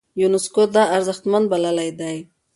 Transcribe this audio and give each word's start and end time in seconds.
يونسکو 0.21 0.63
دا 0.75 0.83
ارزښتمن 0.95 1.43
بللی 1.51 1.89
دی. 1.99 2.17